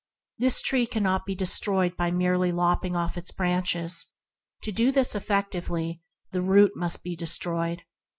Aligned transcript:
This 0.39 0.63
tree 0.63 0.87
cannot 0.87 1.27
be 1.27 1.35
destroyed 1.35 1.95
by 1.95 2.09
merely 2.09 2.51
lopping 2.51 2.95
off 2.95 3.19
its 3.19 3.29
branches; 3.31 4.07
to 4.63 4.71
do 4.71 4.91
this 4.91 5.13
effectually 5.13 6.01
the 6.31 6.41
root 6.41 6.75
must 6.75 7.03
be 7.03 7.15
destroyed. 7.15 7.83